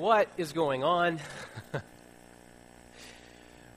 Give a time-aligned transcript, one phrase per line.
[0.00, 1.20] What is going on?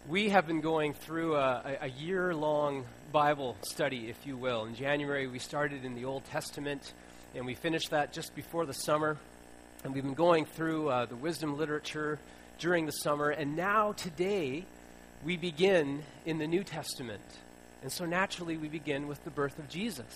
[0.08, 4.64] we have been going through a, a year long Bible study, if you will.
[4.64, 6.94] In January, we started in the Old Testament,
[7.36, 9.18] and we finished that just before the summer.
[9.84, 12.20] And we've been going through uh, the wisdom literature
[12.58, 13.30] during the summer.
[13.30, 14.64] And now, today,
[15.26, 17.20] we begin in the New Testament.
[17.82, 20.16] And so, naturally, we begin with the birth of Jesus.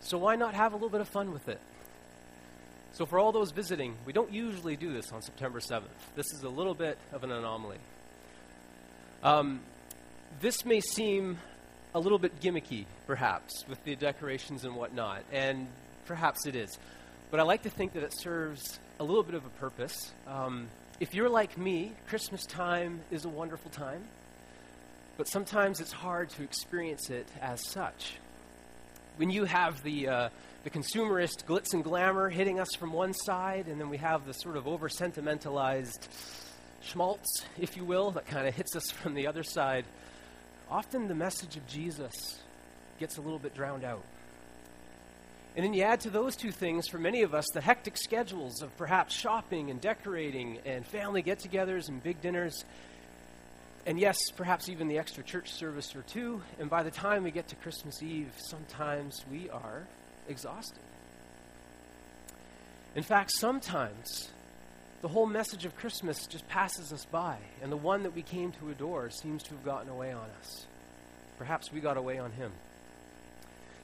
[0.00, 1.60] So, why not have a little bit of fun with it?
[2.92, 5.84] So, for all those visiting, we don't usually do this on September 7th.
[6.16, 7.78] This is a little bit of an anomaly.
[9.22, 9.60] Um,
[10.40, 11.38] this may seem
[11.94, 15.68] a little bit gimmicky, perhaps, with the decorations and whatnot, and
[16.06, 16.78] perhaps it is.
[17.30, 20.12] But I like to think that it serves a little bit of a purpose.
[20.26, 20.68] Um,
[21.00, 24.04] if you're like me, Christmas time is a wonderful time,
[25.16, 28.14] but sometimes it's hard to experience it as such.
[29.16, 30.28] When you have the uh,
[30.64, 34.34] the consumerist glitz and glamour hitting us from one side, and then we have the
[34.34, 36.08] sort of over sentimentalized
[36.80, 39.84] schmaltz, if you will, that kind of hits us from the other side.
[40.70, 42.40] Often the message of Jesus
[42.98, 44.04] gets a little bit drowned out.
[45.56, 48.62] And then you add to those two things, for many of us, the hectic schedules
[48.62, 52.64] of perhaps shopping and decorating and family get togethers and big dinners.
[53.86, 56.42] And yes, perhaps even the extra church service or two.
[56.60, 59.86] And by the time we get to Christmas Eve, sometimes we are
[60.28, 60.82] exhausted.
[62.94, 64.30] In fact, sometimes
[65.02, 68.50] the whole message of Christmas just passes us by, and the one that we came
[68.52, 70.66] to adore seems to have gotten away on us.
[71.38, 72.50] Perhaps we got away on him.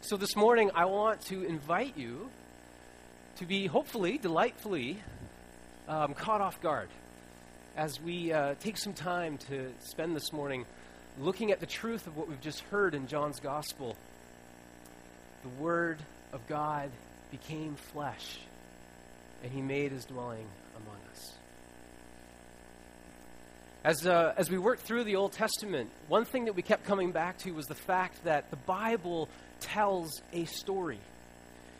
[0.00, 2.30] So this morning, I want to invite you
[3.36, 4.98] to be hopefully, delightfully
[5.88, 6.88] um, caught off guard
[7.76, 10.66] as we uh, take some time to spend this morning
[11.18, 13.96] looking at the truth of what we've just heard in John's Gospel.
[15.42, 15.98] The Word
[16.34, 16.90] of God
[17.30, 18.38] became flesh,
[19.42, 21.32] and he made his dwelling among us.
[23.84, 27.12] As, uh, as we worked through the Old Testament, one thing that we kept coming
[27.12, 29.28] back to was the fact that the Bible
[29.60, 30.98] tells a story.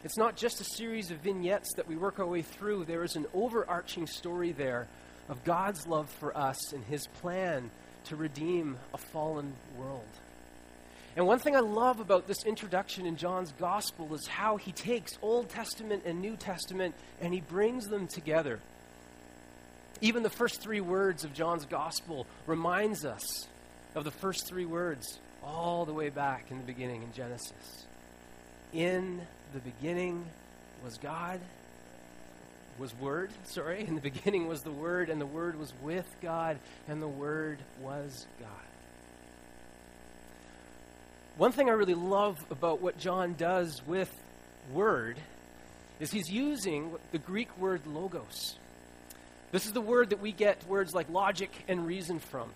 [0.05, 3.17] It's not just a series of vignettes that we work our way through, there is
[3.17, 4.87] an overarching story there
[5.29, 7.71] of God's love for us and his plan
[8.05, 10.05] to redeem a fallen world.
[11.17, 15.13] And one thing I love about this introduction in John's gospel is how he takes
[15.23, 18.59] Old Testament and New Testament and he brings them together.
[20.01, 23.47] Even the first three words of John's gospel reminds us
[23.95, 27.87] of the first three words all the way back in the beginning in Genesis.
[28.73, 29.21] In
[29.53, 30.25] the beginning
[30.83, 31.39] was God,
[32.77, 33.87] was Word, sorry.
[33.87, 36.59] In the beginning was the Word, and the Word was with God,
[36.89, 38.74] and the Word was God.
[41.37, 44.09] One thing I really love about what John does with
[44.73, 45.17] word
[45.99, 48.57] is he's using the Greek word logos.
[49.51, 52.51] This is the word that we get words like logic and reason from.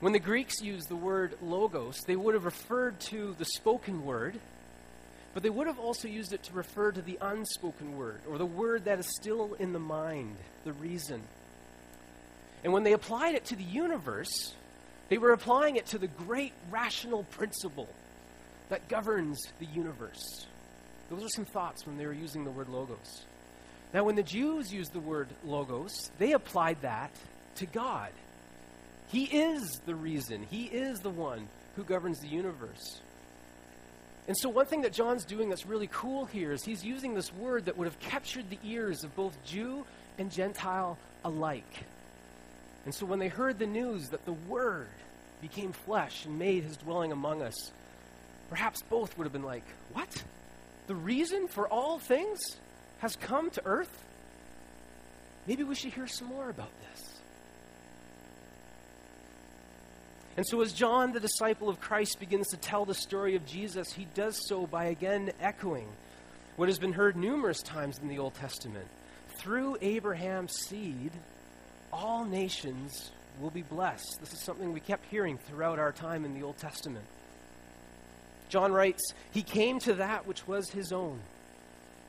[0.00, 4.40] When the Greeks used the word logos, they would have referred to the spoken word,
[5.34, 8.44] but they would have also used it to refer to the unspoken word, or the
[8.44, 11.22] word that is still in the mind, the reason.
[12.64, 14.52] And when they applied it to the universe,
[15.08, 17.88] they were applying it to the great rational principle
[18.68, 20.46] that governs the universe.
[21.10, 23.24] Those are some thoughts when they were using the word logos.
[23.92, 27.12] Now, when the Jews used the word logos, they applied that
[27.56, 28.10] to God.
[29.08, 33.00] He is the reason, He is the one who governs the universe.
[34.26, 37.32] And so, one thing that John's doing that's really cool here is he's using this
[37.32, 39.84] word that would have captured the ears of both Jew
[40.18, 41.84] and Gentile alike.
[42.84, 44.88] And so when they heard the news that the Word
[45.40, 47.72] became flesh and made his dwelling among us,
[48.50, 50.22] perhaps both would have been like, What?
[50.86, 52.40] The reason for all things
[52.98, 54.04] has come to earth?
[55.46, 57.14] Maybe we should hear some more about this.
[60.36, 63.92] And so, as John, the disciple of Christ, begins to tell the story of Jesus,
[63.92, 65.86] he does so by again echoing
[66.56, 68.86] what has been heard numerous times in the Old Testament.
[69.38, 71.12] Through Abraham's seed,
[71.94, 73.10] all nations
[73.40, 74.18] will be blessed.
[74.20, 77.04] This is something we kept hearing throughout our time in the Old Testament.
[78.48, 81.20] John writes, He came to that which was his own,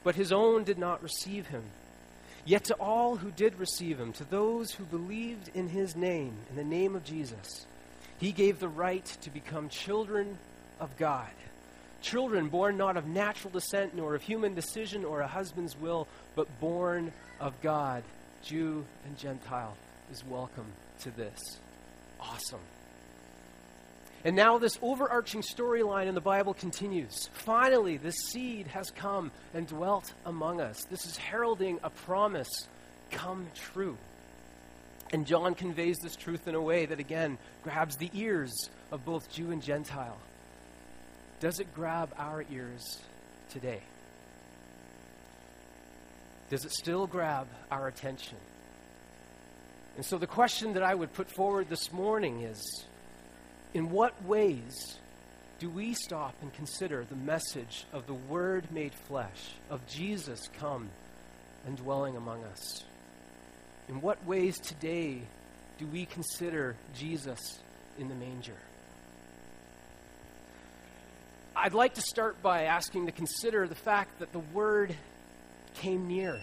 [0.03, 1.63] but his own did not receive him.
[2.45, 6.55] Yet to all who did receive him, to those who believed in his name, in
[6.55, 7.65] the name of Jesus,
[8.19, 10.37] he gave the right to become children
[10.79, 11.31] of God.
[12.01, 16.59] Children born not of natural descent, nor of human decision or a husband's will, but
[16.59, 18.03] born of God.
[18.45, 19.75] Jew and Gentile
[20.11, 20.67] is welcome
[20.99, 21.39] to this.
[22.19, 22.59] Awesome.
[24.23, 27.29] And now, this overarching storyline in the Bible continues.
[27.33, 30.83] Finally, the seed has come and dwelt among us.
[30.89, 32.67] This is heralding a promise
[33.11, 33.97] come true.
[35.11, 39.31] And John conveys this truth in a way that, again, grabs the ears of both
[39.31, 40.17] Jew and Gentile.
[41.39, 42.99] Does it grab our ears
[43.49, 43.81] today?
[46.49, 48.37] Does it still grab our attention?
[49.95, 52.85] And so the question that I would put forward this morning is
[53.73, 54.97] in what ways
[55.59, 60.89] do we stop and consider the message of the Word made flesh, of Jesus come
[61.65, 62.83] and dwelling among us?
[63.87, 65.21] In what ways today
[65.77, 67.59] do we consider Jesus
[67.97, 68.57] in the manger?
[71.55, 74.93] I'd like to start by asking to consider the fact that the Word
[75.75, 76.39] came near.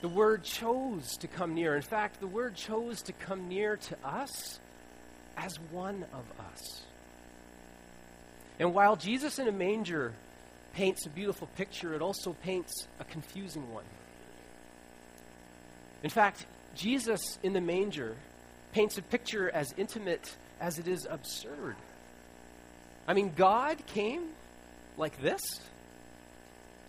[0.00, 1.76] The Word chose to come near.
[1.76, 4.58] In fact, the Word chose to come near to us
[5.36, 6.82] as one of us.
[8.58, 10.12] And while Jesus in a manger
[10.72, 13.84] paints a beautiful picture, it also paints a confusing one.
[16.02, 18.16] In fact, Jesus in the manger
[18.72, 21.76] paints a picture as intimate as it is absurd.
[23.08, 24.28] I mean, God came
[24.96, 25.40] like this.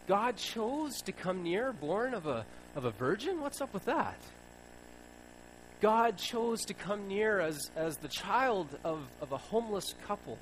[0.07, 2.45] God chose to come near, born of a,
[2.75, 3.41] of a virgin?
[3.41, 4.19] What's up with that?
[5.81, 10.37] God chose to come near as, as the child of, of a homeless couple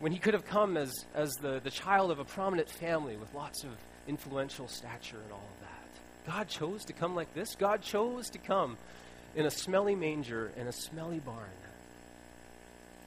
[0.00, 3.32] when he could have come as, as the, the child of a prominent family with
[3.34, 3.70] lots of
[4.08, 6.32] influential stature and all of that.
[6.32, 7.54] God chose to come like this.
[7.54, 8.76] God chose to come
[9.34, 11.50] in a smelly manger in a smelly barn.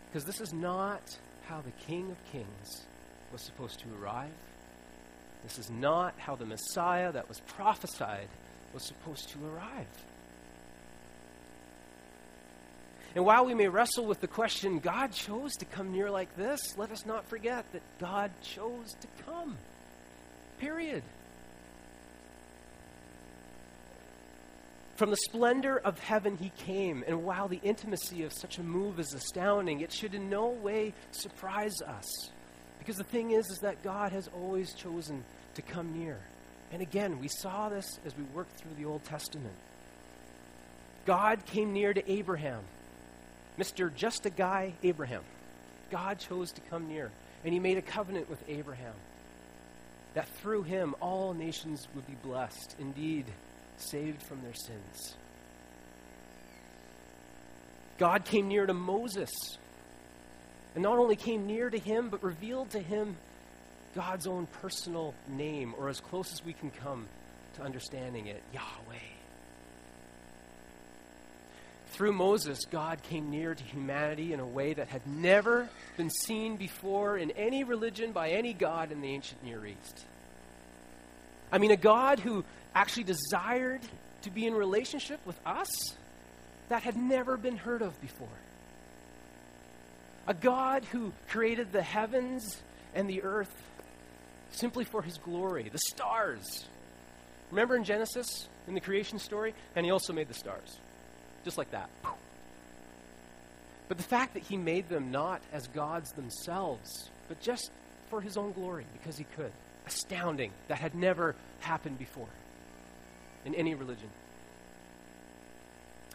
[0.08, 1.02] Because this is not
[1.48, 2.86] how the King of Kings
[3.32, 4.32] was supposed to arrive.
[5.48, 8.28] This is not how the Messiah that was prophesied
[8.74, 9.88] was supposed to arrive.
[13.16, 16.78] And while we may wrestle with the question, God chose to come near like this,
[16.78, 19.56] let us not forget that God chose to come.
[20.60, 21.02] Period.
[24.98, 29.00] From the splendor of heaven he came, and while the intimacy of such a move
[29.00, 32.32] is astounding, it should in no way surprise us.
[32.88, 35.26] Because the thing is, is that God has always chosen
[35.56, 36.18] to come near.
[36.72, 39.54] And again, we saw this as we worked through the Old Testament.
[41.06, 42.62] God came near to Abraham
[43.60, 43.94] Mr.
[43.94, 45.24] Just a Guy Abraham.
[45.92, 47.12] God chose to come near,
[47.44, 48.94] and he made a covenant with Abraham
[50.14, 53.26] that through him all nations would be blessed, indeed,
[53.76, 55.18] saved from their sins.
[57.98, 59.32] God came near to Moses,
[60.78, 63.16] and not only came near to him, but revealed to him
[63.96, 67.08] God's own personal name, or as close as we can come
[67.56, 69.00] to understanding it Yahweh.
[71.88, 76.58] Through Moses, God came near to humanity in a way that had never been seen
[76.58, 80.06] before in any religion by any God in the ancient Near East.
[81.52, 82.46] I mean, a God who
[82.76, 83.82] actually desired
[84.22, 85.72] to be in relationship with us
[86.70, 88.28] that had never been heard of before.
[90.28, 92.62] A God who created the heavens
[92.94, 93.54] and the earth
[94.52, 96.66] simply for his glory, the stars.
[97.52, 99.54] Remember in Genesis, in the creation story?
[99.76, 100.80] And he also made the stars
[101.48, 101.90] just like that.
[103.88, 107.72] But the fact that he made them not as gods themselves, but just
[108.10, 109.54] for his own glory, because he could.
[109.86, 110.52] Astounding.
[110.68, 112.28] That had never happened before
[113.46, 114.10] in any religion.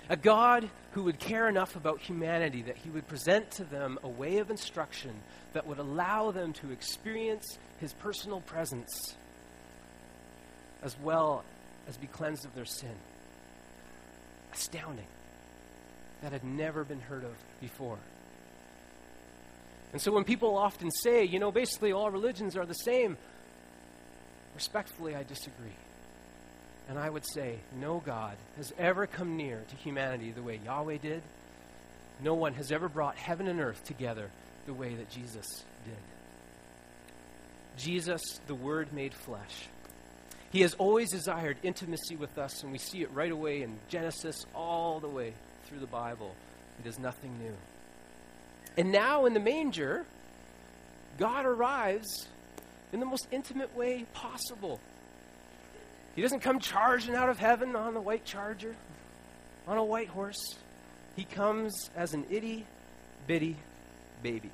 [0.09, 4.09] A God who would care enough about humanity that he would present to them a
[4.09, 5.15] way of instruction
[5.53, 9.17] that would allow them to experience his personal presence
[10.83, 11.45] as well
[11.89, 12.95] as be cleansed of their sin.
[14.53, 15.07] Astounding
[16.23, 17.99] that had never been heard of before.
[19.93, 23.17] And so when people often say, you know, basically all religions are the same,
[24.55, 25.77] respectfully, I disagree.
[26.89, 30.99] And I would say, no God has ever come near to humanity the way Yahweh
[30.99, 31.23] did.
[32.21, 34.31] No one has ever brought heaven and earth together
[34.67, 35.47] the way that Jesus
[35.85, 35.97] did.
[37.77, 39.69] Jesus, the Word made flesh.
[40.51, 44.45] He has always desired intimacy with us, and we see it right away in Genesis
[44.55, 45.33] all the way
[45.65, 46.35] through the Bible.
[46.79, 47.55] It is nothing new.
[48.77, 50.05] And now in the manger,
[51.19, 52.29] God arrives
[52.93, 54.79] in the most intimate way possible.
[56.15, 58.75] He doesn't come charging out of heaven on a white charger,
[59.67, 60.57] on a white horse.
[61.17, 62.67] He comes as an itty
[63.27, 63.57] bitty
[64.23, 64.51] baby,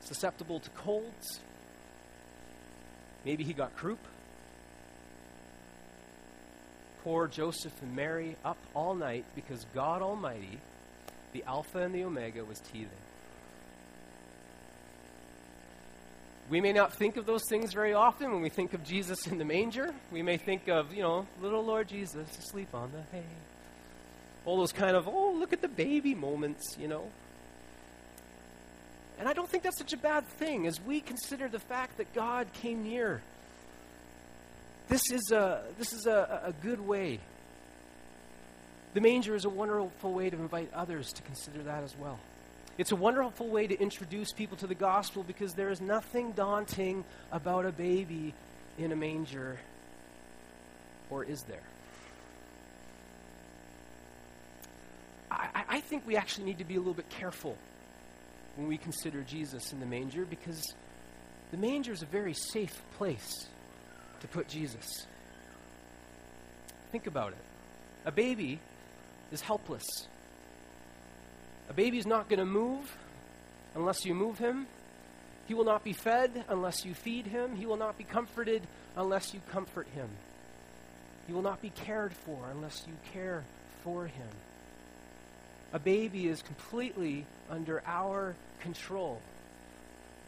[0.00, 1.40] susceptible to colds.
[3.24, 3.98] Maybe he got croup
[7.06, 10.58] poor Joseph and Mary up all night because God Almighty,
[11.32, 13.05] the Alpha and the Omega, was teething.
[16.48, 19.38] We may not think of those things very often when we think of Jesus in
[19.38, 19.92] the manger.
[20.12, 23.24] We may think of, you know, little Lord Jesus asleep on the hay.
[24.44, 27.10] All those kind of, oh, look at the baby moments, you know.
[29.18, 32.14] And I don't think that's such a bad thing as we consider the fact that
[32.14, 33.22] God came near.
[34.88, 37.18] This is a, this is a, a good way.
[38.94, 42.20] The manger is a wonderful way to invite others to consider that as well.
[42.78, 47.04] It's a wonderful way to introduce people to the gospel because there is nothing daunting
[47.32, 48.34] about a baby
[48.78, 49.58] in a manger.
[51.08, 51.62] Or is there?
[55.30, 57.56] I, I think we actually need to be a little bit careful
[58.56, 60.62] when we consider Jesus in the manger because
[61.50, 63.46] the manger is a very safe place
[64.20, 65.06] to put Jesus.
[66.92, 67.44] Think about it.
[68.04, 68.60] A baby
[69.32, 69.84] is helpless.
[71.68, 72.96] A baby is not going to move
[73.74, 74.66] unless you move him.
[75.46, 77.54] He will not be fed unless you feed him.
[77.56, 78.62] He will not be comforted
[78.96, 80.08] unless you comfort him.
[81.26, 83.44] He will not be cared for unless you care
[83.82, 84.28] for him.
[85.72, 89.20] A baby is completely under our control.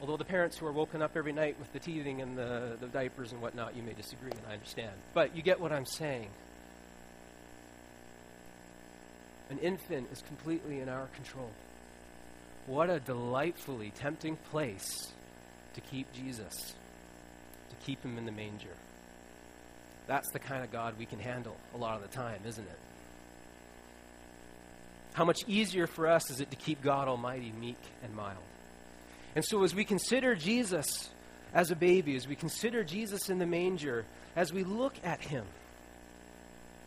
[0.01, 2.87] Although the parents who are woken up every night with the teething and the, the
[2.87, 4.93] diapers and whatnot, you may disagree, and I understand.
[5.15, 6.29] But you get what I'm saying.
[9.51, 11.51] An infant is completely in our control.
[12.67, 15.13] What a delightfully tempting place
[15.75, 16.55] to keep Jesus,
[17.71, 18.77] to keep him in the manger.
[20.07, 22.79] That's the kind of God we can handle a lot of the time, isn't it?
[25.15, 28.43] How much easier for us is it to keep God Almighty meek and mild?
[29.35, 31.11] And so, as we consider Jesus
[31.55, 34.05] as a baby, as we consider Jesus in the manger,
[34.37, 35.45] as we look at him,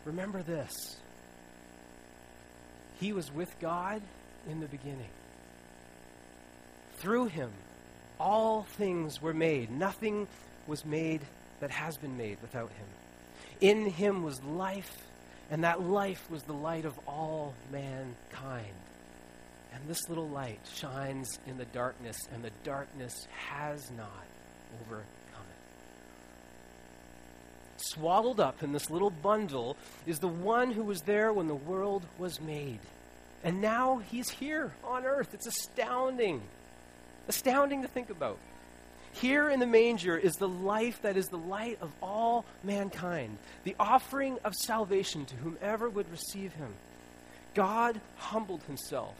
[0.04, 0.72] remember this
[3.02, 4.00] He was with God
[4.48, 5.10] in the beginning.
[6.98, 7.50] Through him,
[8.20, 9.72] all things were made.
[9.72, 10.28] Nothing
[10.68, 11.20] was made
[11.58, 12.86] that has been made without him.
[13.60, 15.04] In him was life,
[15.50, 18.76] and that life was the light of all mankind.
[19.74, 24.26] And this little light shines in the darkness, and the darkness has not
[24.80, 25.08] overcome
[27.82, 32.04] Swaddled up in this little bundle is the one who was there when the world
[32.18, 32.78] was made.
[33.44, 35.34] And now he's here on earth.
[35.34, 36.42] It's astounding.
[37.28, 38.38] Astounding to think about.
[39.12, 43.76] Here in the manger is the life that is the light of all mankind, the
[43.78, 46.72] offering of salvation to whomever would receive him.
[47.54, 49.14] God humbled himself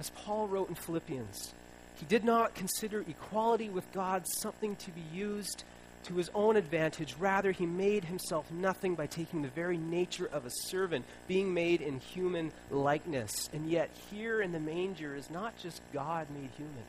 [0.00, 1.52] as Paul wrote in Philippians,
[1.96, 5.62] he did not consider equality with God something to be used
[6.04, 7.14] to his own advantage.
[7.18, 11.80] Rather, he made himself nothing by taking the very nature of a servant, being made
[11.80, 13.48] in human likeness.
[13.52, 16.84] And yet, here in the manger is not just God made human,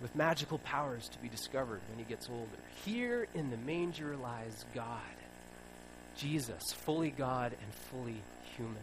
[0.00, 2.62] with magical powers to be discovered when he gets older.
[2.84, 5.00] Here in the manger lies God,
[6.16, 8.22] Jesus, fully God and fully
[8.56, 8.82] human.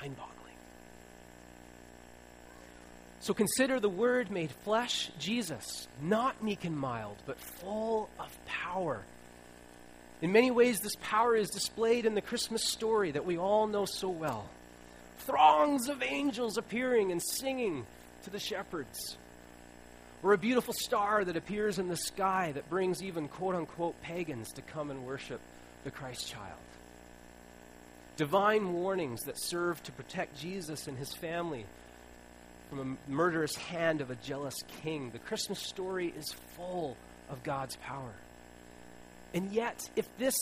[0.00, 0.31] Mind boggling.
[3.22, 9.00] So consider the Word made flesh, Jesus, not meek and mild, but full of power.
[10.20, 13.84] In many ways, this power is displayed in the Christmas story that we all know
[13.84, 14.50] so well.
[15.18, 17.86] Throngs of angels appearing and singing
[18.24, 19.16] to the shepherds.
[20.24, 24.50] Or a beautiful star that appears in the sky that brings even quote unquote pagans
[24.54, 25.40] to come and worship
[25.84, 26.58] the Christ child.
[28.16, 31.66] Divine warnings that serve to protect Jesus and his family
[32.72, 35.10] from a murderous hand of a jealous king.
[35.10, 36.96] The Christmas story is full
[37.28, 38.14] of God's power.
[39.34, 40.34] And yet, if this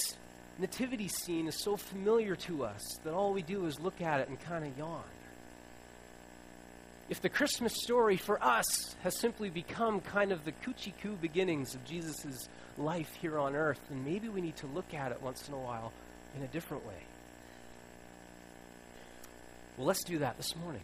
[0.56, 4.28] nativity scene is so familiar to us that all we do is look at it
[4.28, 5.02] and kind of yawn,
[7.08, 11.74] if the Christmas story for us has simply become kind of the coochie coo beginnings
[11.74, 15.48] of Jesus' life here on earth, then maybe we need to look at it once
[15.48, 15.92] in a while
[16.36, 17.02] in a different way.
[19.76, 20.82] Well, let's do that this morning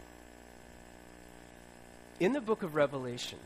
[2.19, 3.39] in the book of Revelation,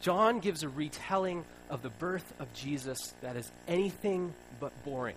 [0.00, 5.16] John gives a retelling of the birth of Jesus that is anything but boring.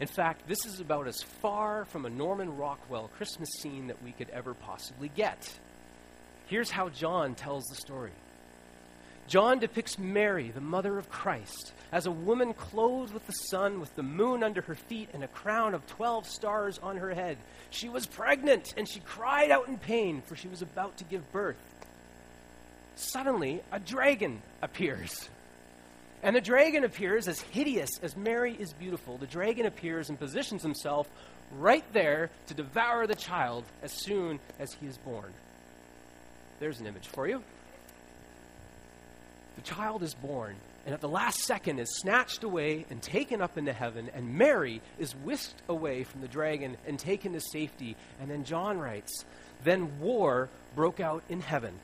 [0.00, 4.12] In fact, this is about as far from a Norman Rockwell Christmas scene that we
[4.12, 5.58] could ever possibly get.
[6.46, 8.12] Here's how John tells the story
[9.28, 13.94] John depicts Mary, the mother of Christ, as a woman clothed with the sun, with
[13.94, 17.36] the moon under her feet, and a crown of 12 stars on her head.
[17.68, 21.30] She was pregnant, and she cried out in pain, for she was about to give
[21.30, 21.56] birth.
[22.96, 25.28] Suddenly, a dragon appears.
[26.22, 29.18] And the dragon appears as hideous as Mary is beautiful.
[29.18, 31.06] The dragon appears and positions himself
[31.58, 35.32] right there to devour the child as soon as he is born.
[36.60, 37.42] there's an image for you.
[39.58, 40.54] The child is born,
[40.86, 44.80] and at the last second is snatched away and taken up into heaven, and Mary
[45.00, 47.96] is whisked away from the dragon and taken to safety.
[48.20, 49.24] And then John writes,
[49.64, 51.74] Then war broke out in heaven.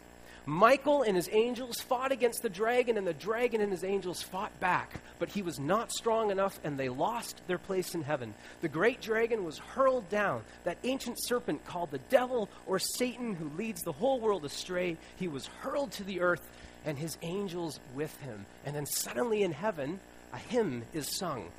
[0.46, 4.60] Michael and his angels fought against the dragon, and the dragon and his angels fought
[4.60, 5.00] back.
[5.18, 8.34] But he was not strong enough, and they lost their place in heaven.
[8.60, 13.50] The great dragon was hurled down, that ancient serpent called the devil or Satan, who
[13.56, 14.96] leads the whole world astray.
[15.16, 16.46] He was hurled to the earth,
[16.84, 18.46] and his angels with him.
[18.64, 20.00] And then suddenly in heaven,
[20.32, 21.50] a hymn is sung.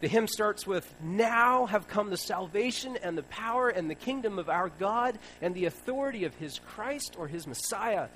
[0.00, 4.38] The hymn starts with, Now have come the salvation and the power and the kingdom
[4.38, 8.08] of our God and the authority of his Christ or his Messiah.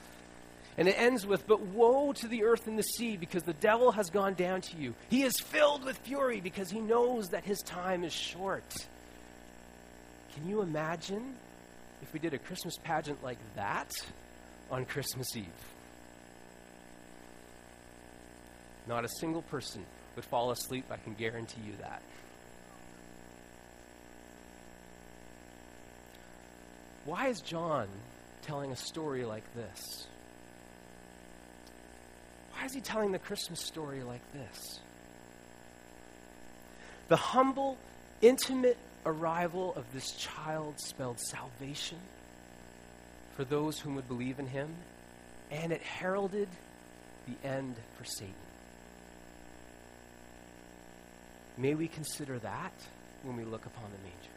[0.76, 3.92] And it ends with, But woe to the earth and the sea, because the devil
[3.92, 4.94] has gone down to you.
[5.10, 8.74] He is filled with fury because he knows that his time is short.
[10.34, 11.34] Can you imagine
[12.02, 13.92] if we did a Christmas pageant like that
[14.70, 15.73] on Christmas Eve?
[18.86, 19.84] Not a single person
[20.16, 22.02] would fall asleep, I can guarantee you that.
[27.04, 27.88] Why is John
[28.42, 30.06] telling a story like this?
[32.52, 34.80] Why is he telling the Christmas story like this?
[37.08, 37.76] The humble,
[38.22, 41.98] intimate arrival of this child spelled salvation
[43.36, 44.74] for those whom would believe in him,
[45.50, 46.48] and it heralded
[47.26, 48.34] the end for Satan.
[51.56, 52.72] May we consider that
[53.22, 54.34] when we look upon the manger.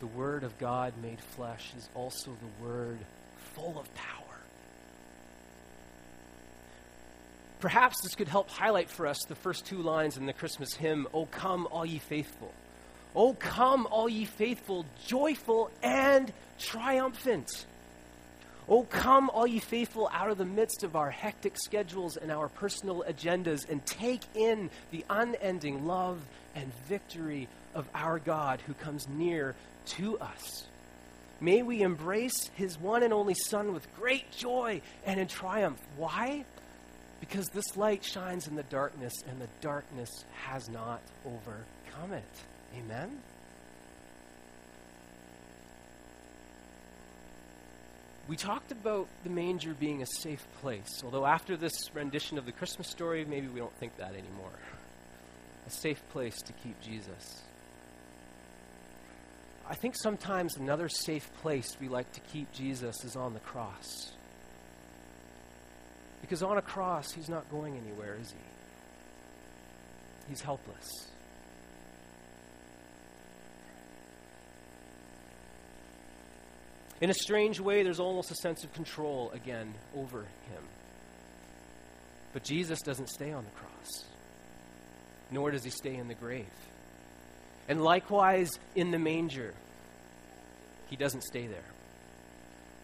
[0.00, 2.98] The Word of God made flesh is also the Word
[3.54, 4.18] full of power.
[7.60, 11.06] Perhaps this could help highlight for us the first two lines in the Christmas hymn,
[11.14, 12.52] O come, all ye faithful.
[13.14, 17.66] O come, all ye faithful, joyful and triumphant.
[18.68, 22.48] Oh, come, all ye faithful, out of the midst of our hectic schedules and our
[22.48, 26.18] personal agendas, and take in the unending love
[26.54, 29.54] and victory of our God who comes near
[29.86, 30.66] to us.
[31.40, 35.80] May we embrace his one and only Son with great joy and in triumph.
[35.96, 36.44] Why?
[37.18, 42.22] Because this light shines in the darkness, and the darkness has not overcome it.
[42.78, 43.18] Amen?
[48.28, 52.52] We talked about the manger being a safe place, although after this rendition of the
[52.52, 54.58] Christmas story, maybe we don't think that anymore.
[55.66, 57.42] A safe place to keep Jesus.
[59.68, 64.12] I think sometimes another safe place we like to keep Jesus is on the cross.
[66.20, 68.38] Because on a cross, he's not going anywhere, is he?
[70.28, 71.11] He's helpless.
[77.02, 80.62] In a strange way, there's almost a sense of control again over him.
[82.32, 84.04] But Jesus doesn't stay on the cross,
[85.32, 86.46] nor does he stay in the grave.
[87.68, 89.52] And likewise, in the manger,
[90.90, 91.64] he doesn't stay there.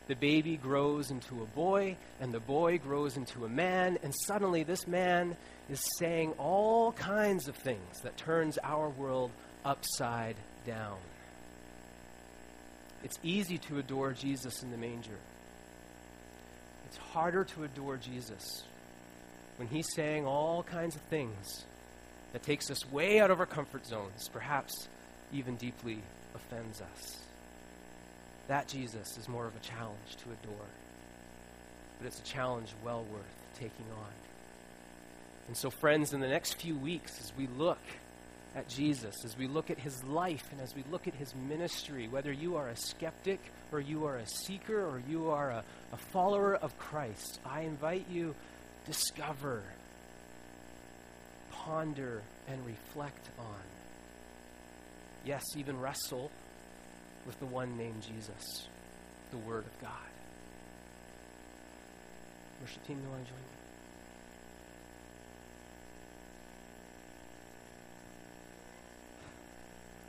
[0.09, 4.65] The baby grows into a boy, and the boy grows into a man, and suddenly
[4.65, 5.37] this man
[5.71, 9.31] is saying all kinds of things that turns our world
[9.65, 10.35] upside
[10.67, 10.97] down.
[13.05, 15.19] It's easy to adore Jesus in the manger.
[16.87, 18.65] It's harder to adore Jesus
[19.57, 21.65] when he's saying all kinds of things
[22.33, 24.89] that takes us way out of our comfort zones, perhaps
[25.33, 25.99] even deeply
[26.35, 27.19] offends us.
[28.47, 30.67] That Jesus is more of a challenge to adore.
[31.99, 33.25] But it's a challenge well worth
[33.59, 34.13] taking on.
[35.49, 37.81] And so, friends, in the next few weeks, as we look
[38.55, 42.09] at Jesus, as we look at his life and as we look at his ministry,
[42.09, 43.41] whether you are a skeptic
[43.73, 48.07] or you are a seeker or you are a, a follower of Christ, I invite
[48.11, 48.35] you
[48.87, 49.63] discover,
[51.51, 53.61] ponder, and reflect on.
[55.25, 56.31] Yes, even wrestle
[57.27, 58.69] with the one named Jesus,
[59.31, 59.93] the Word of God.
[62.63, 63.58] Worship team, you want to join me?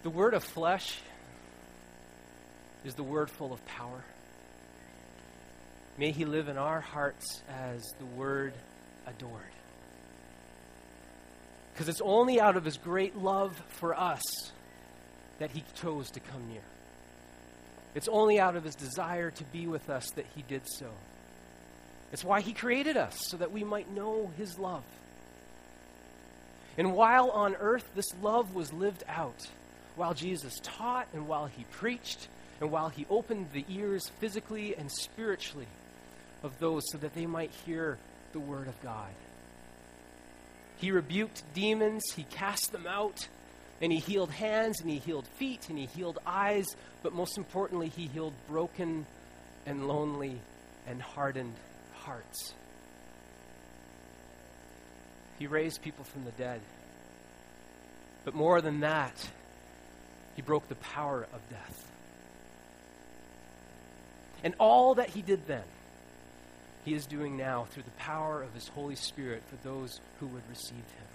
[0.03, 0.99] The word of flesh
[2.85, 4.03] is the word full of power.
[5.97, 8.53] May he live in our hearts as the word
[9.05, 9.33] adored.
[11.73, 14.21] Because it's only out of his great love for us
[15.39, 16.61] that he chose to come near.
[17.93, 20.87] It's only out of his desire to be with us that he did so.
[22.13, 24.83] It's why he created us, so that we might know his love.
[26.77, 29.45] And while on earth this love was lived out,
[29.95, 32.27] while Jesus taught and while he preached
[32.61, 35.67] and while he opened the ears physically and spiritually
[36.43, 37.97] of those so that they might hear
[38.33, 39.09] the word of God.
[40.77, 43.27] He rebuked demons, he cast them out,
[43.81, 46.67] and he healed hands, and he healed feet, and he healed eyes,
[47.03, 49.05] but most importantly, he healed broken
[49.65, 50.39] and lonely
[50.87, 51.55] and hardened
[51.93, 52.53] hearts.
[55.37, 56.61] He raised people from the dead.
[58.25, 59.15] But more than that,
[60.39, 61.91] he broke the power of death.
[64.41, 65.65] And all that he did then,
[66.85, 70.43] he is doing now through the power of his Holy Spirit for those who would
[70.49, 71.07] receive him.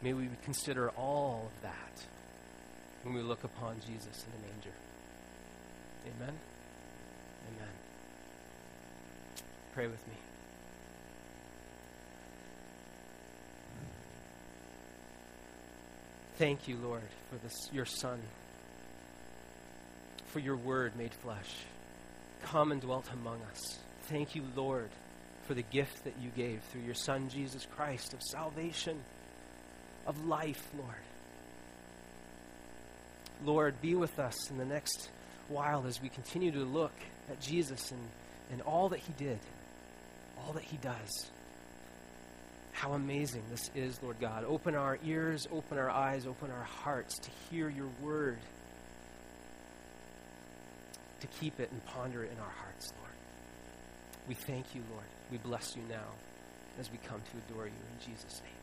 [0.00, 2.06] May we consider all of that
[3.02, 4.76] when we look upon Jesus in the manger.
[6.06, 6.34] Amen.
[7.50, 7.72] Amen.
[9.74, 10.14] Pray with me.
[16.36, 18.18] Thank you, Lord, for this, your Son,
[20.28, 21.56] for your word made flesh.
[22.42, 23.78] Come and dwelt among us.
[24.04, 24.88] Thank you, Lord,
[25.46, 28.98] for the gift that you gave through your Son, Jesus Christ, of salvation,
[30.06, 30.96] of life, Lord.
[33.44, 35.10] Lord, be with us in the next
[35.48, 36.94] while as we continue to look
[37.30, 38.08] at Jesus and,
[38.50, 39.38] and all that he did,
[40.38, 41.30] all that he does.
[42.72, 44.44] How amazing this is, Lord God.
[44.44, 48.38] Open our ears, open our eyes, open our hearts to hear your word,
[51.20, 53.12] to keep it and ponder it in our hearts, Lord.
[54.28, 55.04] We thank you, Lord.
[55.30, 56.08] We bless you now
[56.80, 58.61] as we come to adore you in Jesus' name.